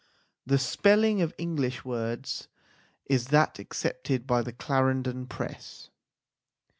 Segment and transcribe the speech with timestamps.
[0.47, 2.47] The spelling of English words
[3.05, 5.91] is that accepted by the Clarendon Press.